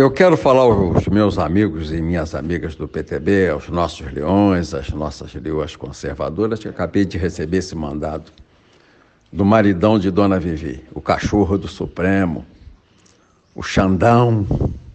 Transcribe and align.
Eu 0.00 0.10
quero 0.10 0.34
falar 0.34 0.62
aos 0.62 1.06
meus 1.08 1.36
amigos 1.36 1.92
e 1.92 2.00
minhas 2.00 2.34
amigas 2.34 2.74
do 2.74 2.88
PTB, 2.88 3.50
aos 3.50 3.68
nossos 3.68 4.10
leões, 4.10 4.72
às 4.72 4.88
nossas 4.88 5.34
leoas 5.34 5.76
conservadoras, 5.76 6.58
que 6.58 6.68
acabei 6.68 7.04
de 7.04 7.18
receber 7.18 7.58
esse 7.58 7.76
mandado 7.76 8.32
do 9.30 9.44
maridão 9.44 9.98
de 9.98 10.10
Dona 10.10 10.40
Vivi, 10.40 10.82
o 10.94 11.02
cachorro 11.02 11.58
do 11.58 11.68
Supremo, 11.68 12.46
o 13.54 13.62
Xandão, 13.62 14.46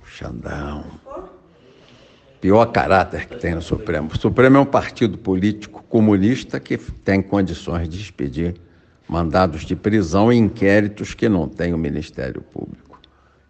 Xandão. 0.08 0.84
Pior 2.42 2.66
caráter 2.72 3.28
que 3.28 3.36
tem 3.36 3.54
no 3.54 3.62
Supremo. 3.62 4.10
O 4.12 4.18
Supremo 4.18 4.58
é 4.58 4.60
um 4.60 4.66
partido 4.66 5.20
político 5.20 5.84
comunista 5.88 6.60
que 6.60 6.80
tem 6.80 7.22
condições 7.22 7.88
de 7.88 8.02
expedir 8.02 8.56
mandados 9.08 9.68
de 9.68 9.76
prisão 9.76 10.34
e 10.34 10.36
inquéritos 10.36 11.14
que 11.14 11.30
não 11.30 11.48
tem 11.48 11.76
o 11.76 11.78
Ministério 11.78 12.42
Público 12.42 12.95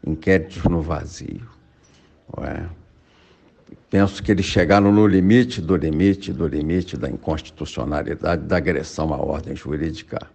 inquéritos 0.06 0.64
no 0.64 0.82
vazio. 0.82 1.48
É? 2.42 2.64
Penso 3.90 4.22
que 4.22 4.32
eles 4.32 4.46
chegaram 4.46 4.92
no 4.92 5.08
limite 5.08 5.62
do 5.62 5.76
limite 5.76 6.32
do 6.32 6.48
limite 6.48 6.98
da 6.98 7.10
inconstitucionalidade 7.10 8.44
da 8.44 8.58
agressão 8.58 9.14
à 9.14 9.18
ordem 9.18 9.56
jurídica 9.56 10.28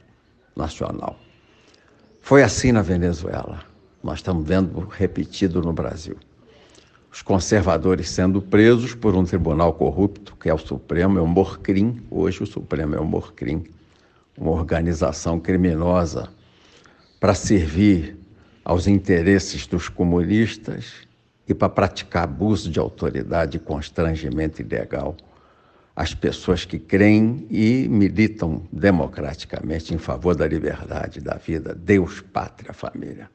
nacional. 0.57 1.19
Foi 2.21 2.43
assim 2.43 2.73
na 2.73 2.83
Venezuela. 2.83 3.65
Nós 4.03 4.19
estamos 4.19 4.47
vendo 4.47 4.81
repetido 4.81 5.61
no 5.61 5.73
Brasil. 5.73 6.17
Os 7.13 7.23
conservadores 7.23 8.09
sendo 8.09 8.41
presos 8.41 8.95
por 8.95 9.15
um 9.17 9.25
tribunal 9.25 9.75
corrupto, 9.75 10.37
que 10.37 10.49
é 10.49 10.55
o 10.55 10.59
Supremo, 10.59 11.19
é 11.19 11.23
o 11.23 11.27
Morcrim. 11.27 12.01
Hoje 12.11 12.43
o 12.43 12.47
Supremo 12.47 12.95
é 12.95 13.01
o 13.01 13.05
Morcrim, 13.05 13.65
uma 14.39 14.53
organização 14.53 15.41
criminosa 15.41 16.29
para 17.19 17.35
servir 17.35 18.20
aos 18.71 18.87
interesses 18.87 19.67
dos 19.67 19.89
comunistas 19.89 20.93
e 21.49 21.53
para 21.53 21.69
praticar 21.69 22.23
abuso 22.23 22.71
de 22.71 22.79
autoridade 22.79 23.57
e 23.57 23.61
constrangimento 23.61 24.63
ilegal 24.63 25.17
às 25.97 26.15
pessoas 26.15 26.65
que 26.65 26.79
creem 26.79 27.49
e 27.51 27.89
militam 27.89 28.63
democraticamente 28.71 29.93
em 29.93 29.99
favor 29.99 30.37
da 30.37 30.47
liberdade, 30.47 31.21
da 31.21 31.35
vida, 31.35 31.75
Deus, 31.75 32.21
pátria, 32.21 32.73
família. 32.73 33.29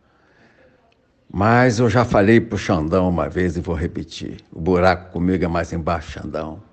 Mas 1.30 1.80
eu 1.80 1.90
já 1.90 2.06
falei 2.06 2.40
para 2.40 2.56
o 2.56 2.58
Xandão 2.58 3.10
uma 3.10 3.28
vez 3.28 3.58
e 3.58 3.60
vou 3.60 3.76
repetir: 3.76 4.38
o 4.54 4.62
buraco 4.62 5.12
comigo 5.12 5.44
é 5.44 5.50
mais 5.50 5.74
embaixo, 5.74 6.12
Xandão. 6.12 6.64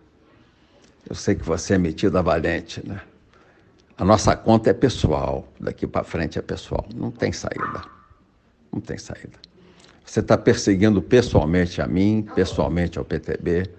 Eu 1.11 1.17
sei 1.17 1.35
que 1.35 1.45
você 1.45 1.75
é 1.75 1.79
metido 1.79 2.17
a 2.17 2.23
valente, 2.23 2.81
né? 2.87 3.01
A 3.99 4.05
nossa 4.05 4.37
conta 4.37 4.71
é 4.71 4.73
pessoal, 4.73 5.49
daqui 5.59 5.85
para 5.85 6.05
frente 6.05 6.39
é 6.39 6.43
pessoal, 6.43 6.87
não 6.95 7.11
tem 7.11 7.33
saída. 7.33 8.02
Não 8.73 8.81
tem 8.81 8.97
saída. 8.97 9.39
Você 10.05 10.21
está 10.21 10.37
perseguindo 10.37 11.01
pessoalmente 11.01 11.81
a 11.81 11.87
mim, 11.87 12.27
pessoalmente 12.35 12.99
ao 12.99 13.05
PTB, 13.05 13.71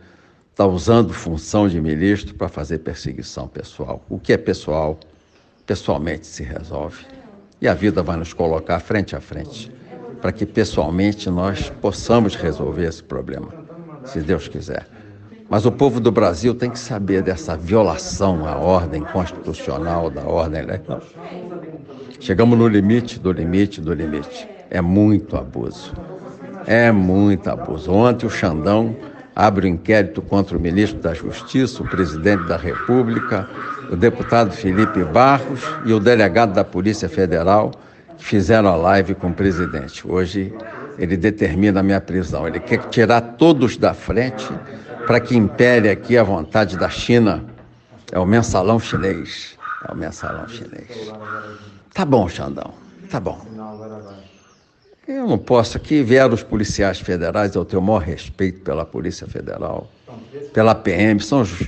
está 0.52 0.66
usando 0.68 1.12
função 1.12 1.68
de 1.68 1.82
ministro 1.82 2.36
para 2.36 2.48
fazer 2.48 2.80
perseguição 2.80 3.48
pessoal. 3.48 4.04
O 4.08 4.20
que 4.20 4.34
é 4.34 4.38
pessoal, 4.38 5.00
pessoalmente 5.66 6.28
se 6.28 6.44
resolve. 6.44 7.06
E 7.60 7.68
a 7.68 7.74
vida 7.74 8.04
vai 8.04 8.18
nos 8.18 8.34
colocar 8.34 8.80
frente 8.80 9.16
a 9.16 9.20
frente, 9.20 9.72
para 10.22 10.32
que 10.32 10.46
pessoalmente 10.46 11.30
nós 11.30 11.70
possamos 11.82 12.36
resolver 12.36 12.86
esse 12.86 13.02
problema, 13.02 13.50
se 14.06 14.22
Deus 14.22 14.48
quiser. 14.48 14.88
Mas 15.50 15.66
o 15.66 15.72
povo 15.72 16.00
do 16.00 16.12
Brasil 16.12 16.54
tem 16.54 16.70
que 16.70 16.80
saber 16.80 17.22
dessa 17.22 17.58
violação 17.58 18.48
à 18.48 18.58
ordem 18.58 19.04
constitucional, 19.04 20.10
da 20.10 20.24
ordem 20.24 20.64
legal. 20.64 21.02
Chegamos 22.20 22.58
no 22.58 22.68
limite 22.68 23.20
do 23.20 23.32
limite 23.32 23.82
do 23.82 23.94
limite. 23.94 24.53
É 24.74 24.82
muito 24.82 25.38
abuso. 25.38 25.94
É 26.66 26.92
muito 26.92 27.48
abuso. 27.48 27.92
Ontem 27.92 28.26
o 28.26 28.30
Xandão 28.30 28.96
abre 29.36 29.68
o 29.68 29.70
um 29.70 29.76
inquérito 29.76 30.20
contra 30.20 30.58
o 30.58 30.60
ministro 30.60 31.00
da 31.00 31.14
Justiça, 31.14 31.84
o 31.84 31.88
presidente 31.88 32.46
da 32.46 32.58
República, 32.58 33.48
o 33.92 33.96
deputado 33.96 34.50
Felipe 34.52 35.04
Barros 35.04 35.62
e 35.86 35.94
o 35.94 36.00
delegado 36.00 36.54
da 36.54 36.64
Polícia 36.64 37.08
Federal, 37.08 37.70
que 38.18 38.26
fizeram 38.26 38.68
a 38.68 38.76
live 38.76 39.14
com 39.14 39.28
o 39.28 39.34
presidente. 39.34 40.08
Hoje 40.08 40.52
ele 40.98 41.18
determina 41.18 41.82
a 41.82 41.84
minha 41.84 42.02
prisão. 42.02 42.48
Ele 42.48 42.60
quer 42.60 42.80
tirar 42.90 43.22
todos 43.22 43.78
da 43.78 43.94
frente 43.94 44.50
para 45.06 45.20
que 45.20 45.38
impere 45.38 45.88
aqui 45.88 46.18
a 46.18 46.24
vontade 46.24 46.78
da 46.78 46.90
China. 46.90 47.44
É 48.12 48.18
o 48.18 48.26
mensalão 48.26 48.80
chinês. 48.80 49.56
É 49.88 49.92
o 49.92 49.96
mensalão 49.96 50.48
chinês. 50.48 51.14
Tá 51.94 52.04
bom, 52.04 52.28
Xandão. 52.28 52.74
Tá 53.08 53.20
bom. 53.20 53.40
Eu 55.08 55.28
não 55.28 55.38
posso. 55.38 55.76
Aqui 55.76 56.02
vieram 56.02 56.34
os 56.34 56.44
policiais 56.44 57.00
federais, 57.00 57.56
eu 57.56 57.66
tenho 57.66 57.82
o 57.82 57.86
maior 57.86 58.00
respeito 58.00 58.62
pela 58.62 58.86
Polícia 58.86 59.28
Federal, 59.28 59.90
pela 60.54 60.74
PM, 60.74 61.20
são 61.20 61.42
os, 61.42 61.68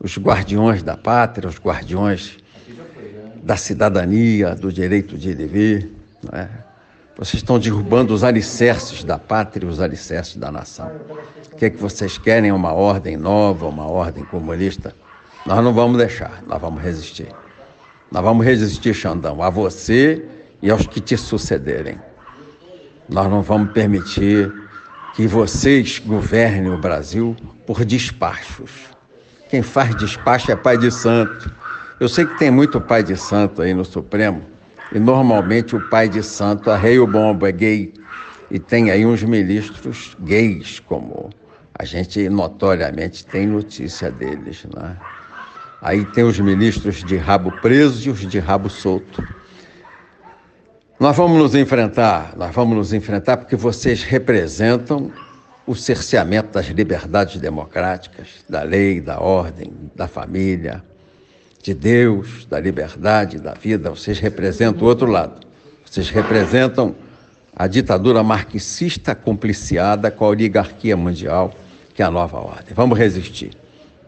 os 0.00 0.18
guardiões 0.18 0.82
da 0.82 0.96
pátria, 0.96 1.48
os 1.48 1.58
guardiões 1.60 2.38
da 3.42 3.56
cidadania, 3.56 4.54
do 4.54 4.72
direito 4.72 5.16
de 5.16 5.32
viver. 5.32 5.92
Né? 6.32 6.48
Vocês 7.16 7.34
estão 7.34 7.58
derrubando 7.58 8.12
os 8.12 8.24
alicerces 8.24 9.04
da 9.04 9.18
pátria, 9.18 9.68
os 9.68 9.80
alicerces 9.80 10.36
da 10.36 10.50
nação. 10.50 10.90
O 11.52 11.56
que 11.56 11.66
é 11.66 11.70
que 11.70 11.76
vocês 11.76 12.18
querem? 12.18 12.50
Uma 12.50 12.72
ordem 12.72 13.16
nova, 13.16 13.66
uma 13.68 13.86
ordem 13.86 14.24
comunista? 14.24 14.92
Nós 15.46 15.62
não 15.62 15.72
vamos 15.72 15.98
deixar, 15.98 16.42
nós 16.48 16.60
vamos 16.60 16.82
resistir. 16.82 17.28
Nós 18.10 18.22
vamos 18.22 18.44
resistir, 18.44 18.92
Xandão, 18.92 19.40
a 19.40 19.50
você 19.50 20.24
e 20.60 20.70
aos 20.70 20.86
que 20.86 21.00
te 21.00 21.16
sucederem. 21.16 21.98
Nós 23.08 23.30
não 23.30 23.42
vamos 23.42 23.72
permitir 23.72 24.52
que 25.14 25.26
vocês 25.26 25.98
governem 25.98 26.72
o 26.72 26.78
Brasil 26.78 27.36
por 27.66 27.84
despachos. 27.84 28.70
Quem 29.50 29.62
faz 29.62 29.94
despacho 29.96 30.50
é 30.50 30.56
pai 30.56 30.78
de 30.78 30.90
santo. 30.90 31.52
Eu 32.00 32.08
sei 32.08 32.24
que 32.24 32.38
tem 32.38 32.50
muito 32.50 32.80
pai 32.80 33.02
de 33.02 33.16
santo 33.16 33.60
aí 33.60 33.74
no 33.74 33.84
Supremo, 33.84 34.42
e 34.92 34.98
normalmente 34.98 35.76
o 35.76 35.88
pai 35.88 36.08
de 36.08 36.22
santo 36.22 36.70
arreia 36.70 37.02
o 37.02 37.06
bombo, 37.06 37.46
é 37.46 37.52
gay. 37.52 37.92
E 38.50 38.58
tem 38.58 38.90
aí 38.90 39.04
uns 39.06 39.22
ministros 39.22 40.16
gays, 40.20 40.80
como 40.80 41.30
a 41.78 41.84
gente 41.84 42.28
notoriamente 42.28 43.24
tem 43.24 43.46
notícia 43.46 44.10
deles. 44.10 44.66
Né? 44.74 44.96
Aí 45.80 46.04
tem 46.06 46.24
os 46.24 46.38
ministros 46.38 47.02
de 47.02 47.16
rabo 47.16 47.50
preso 47.60 48.08
e 48.08 48.10
os 48.10 48.20
de 48.20 48.38
rabo 48.38 48.68
solto. 48.68 49.22
Nós 51.02 51.16
vamos 51.16 51.36
nos 51.36 51.56
enfrentar, 51.56 52.32
nós 52.36 52.54
vamos 52.54 52.76
nos 52.76 52.92
enfrentar 52.92 53.36
porque 53.36 53.56
vocês 53.56 54.04
representam 54.04 55.10
o 55.66 55.74
cerceamento 55.74 56.52
das 56.52 56.66
liberdades 56.66 57.40
democráticas, 57.40 58.28
da 58.48 58.62
lei, 58.62 59.00
da 59.00 59.18
ordem, 59.18 59.72
da 59.96 60.06
família, 60.06 60.80
de 61.60 61.74
Deus, 61.74 62.46
da 62.46 62.60
liberdade, 62.60 63.38
da 63.38 63.52
vida. 63.52 63.90
Vocês 63.90 64.20
representam 64.20 64.84
o 64.84 64.88
outro 64.88 65.10
lado. 65.10 65.44
Vocês 65.84 66.08
representam 66.08 66.94
a 67.56 67.66
ditadura 67.66 68.22
marxista 68.22 69.12
compliciada 69.12 70.08
com 70.08 70.24
a 70.24 70.28
oligarquia 70.28 70.96
mundial, 70.96 71.52
que 71.96 72.00
é 72.00 72.04
a 72.04 72.12
nova 72.12 72.38
ordem. 72.38 72.74
Vamos 72.76 72.96
resistir. 72.96 73.50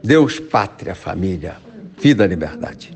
Deus, 0.00 0.38
pátria, 0.38 0.94
família, 0.94 1.56
vida, 2.00 2.24
liberdade. 2.24 2.92